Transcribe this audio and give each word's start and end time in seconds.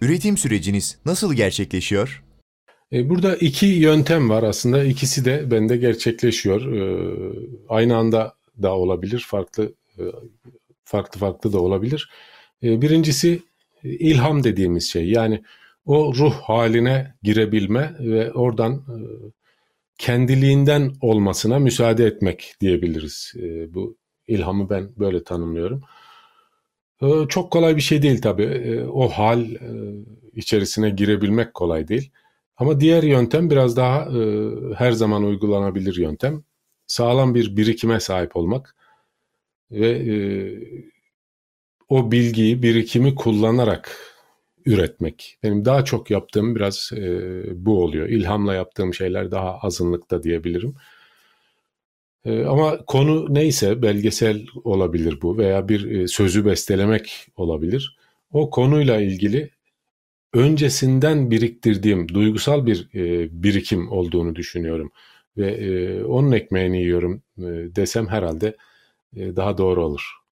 Üretim 0.00 0.36
süreciniz 0.36 0.98
nasıl 1.06 1.34
gerçekleşiyor? 1.34 2.24
E, 2.92 3.08
burada 3.08 3.36
iki 3.36 3.66
yöntem 3.66 4.30
var 4.30 4.42
aslında. 4.42 4.84
İkisi 4.84 5.24
de 5.24 5.50
bende 5.50 5.76
gerçekleşiyor. 5.76 6.72
E, 6.72 6.82
aynı 7.68 7.96
anda 7.96 8.34
da 8.62 8.76
olabilir, 8.76 9.24
farklı 9.28 9.72
e, 9.98 10.02
farklı 10.84 11.20
farklı 11.20 11.52
da 11.52 11.60
olabilir. 11.60 12.10
Birincisi 12.62 13.42
ilham 13.82 14.44
dediğimiz 14.44 14.90
şey. 14.90 15.10
Yani 15.10 15.42
o 15.86 16.14
ruh 16.14 16.34
haline 16.34 17.14
girebilme 17.22 17.94
ve 18.00 18.32
oradan 18.32 18.84
kendiliğinden 19.98 20.92
olmasına 21.00 21.58
müsaade 21.58 22.06
etmek 22.06 22.54
diyebiliriz. 22.60 23.34
Bu 23.68 23.96
ilhamı 24.28 24.70
ben 24.70 24.90
böyle 24.98 25.24
tanımlıyorum. 25.24 25.82
Çok 27.28 27.50
kolay 27.52 27.76
bir 27.76 27.80
şey 27.80 28.02
değil 28.02 28.22
tabii. 28.22 28.80
O 28.92 29.08
hal 29.08 29.46
içerisine 30.34 30.90
girebilmek 30.90 31.54
kolay 31.54 31.88
değil. 31.88 32.10
Ama 32.56 32.80
diğer 32.80 33.02
yöntem 33.02 33.50
biraz 33.50 33.76
daha 33.76 34.08
her 34.76 34.92
zaman 34.92 35.24
uygulanabilir 35.24 35.96
yöntem. 35.96 36.44
Sağlam 36.86 37.34
bir 37.34 37.56
birikime 37.56 38.00
sahip 38.00 38.36
olmak 38.36 38.76
ve 39.70 40.02
o 41.88 42.12
bilgiyi, 42.12 42.62
birikimi 42.62 43.14
kullanarak 43.14 43.96
üretmek. 44.66 45.38
Benim 45.42 45.64
daha 45.64 45.84
çok 45.84 46.10
yaptığım 46.10 46.54
biraz 46.54 46.90
bu 47.52 47.82
oluyor. 47.82 48.08
İlhamla 48.08 48.54
yaptığım 48.54 48.94
şeyler 48.94 49.30
daha 49.30 49.58
azınlıkta 49.58 50.22
diyebilirim. 50.22 50.74
Ee, 52.24 52.44
ama 52.44 52.78
konu 52.86 53.34
neyse 53.34 53.82
belgesel 53.82 54.46
olabilir 54.64 55.18
bu 55.22 55.38
veya 55.38 55.68
bir 55.68 55.90
e, 55.90 56.08
sözü 56.08 56.44
bestelemek 56.44 57.28
olabilir. 57.36 57.96
O 58.32 58.50
konuyla 58.50 59.00
ilgili 59.00 59.50
öncesinden 60.34 61.30
biriktirdiğim 61.30 62.08
duygusal 62.08 62.66
bir 62.66 62.88
e, 62.94 63.28
birikim 63.42 63.92
olduğunu 63.92 64.36
düşünüyorum 64.36 64.92
ve 65.36 65.52
e, 65.52 66.04
onun 66.04 66.32
ekmeğini 66.32 66.82
yiyorum 66.82 67.22
desem 67.76 68.08
herhalde 68.08 68.56
daha 69.16 69.58
doğru 69.58 69.84
olur. 69.84 70.19